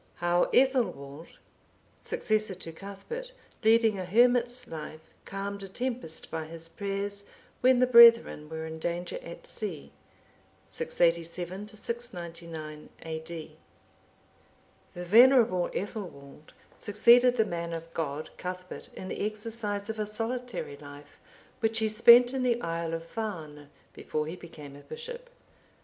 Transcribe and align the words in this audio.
How 0.15 0.49
Ethelwald, 0.51 1.37
successor 1.99 2.55
to 2.55 2.71
Cuthbert, 2.71 3.33
leading 3.63 3.99
a 3.99 4.05
hermit's 4.05 4.67
life, 4.67 5.11
calmed 5.25 5.61
a 5.61 5.67
tempest 5.67 6.31
by 6.31 6.45
his 6.45 6.67
prayers 6.67 7.25
when 7.59 7.77
the 7.77 7.85
brethren 7.85 8.49
were 8.49 8.65
in 8.65 8.79
danger 8.79 9.19
at 9.21 9.45
sea. 9.45 9.91
[687 10.65 11.67
699 11.67 12.89
A.D.] 13.03 13.57
The 14.95 15.05
venerable 15.05 15.69
Ethelwald(766) 15.69 16.49
succeeded 16.79 17.37
the 17.37 17.45
man 17.45 17.71
of 17.71 17.93
God, 17.93 18.31
Cuthbert, 18.37 18.89
in 18.95 19.07
the 19.07 19.23
exercise 19.23 19.87
of 19.87 19.99
a 19.99 20.07
solitary 20.07 20.77
life, 20.77 21.19
which 21.59 21.77
he 21.77 21.87
spent 21.87 22.33
in 22.33 22.41
the 22.41 22.59
isle 22.63 22.95
of 22.95 23.03
Farne(767) 23.03 23.67
before 23.93 24.25
he 24.25 24.35
became 24.35 24.75
a 24.75 24.79
bishop. 24.79 25.29